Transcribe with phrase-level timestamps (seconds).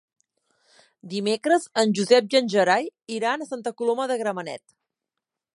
[1.11, 4.67] Dimecres en Josep i en Gerai iran a Santa Coloma de Gramenet.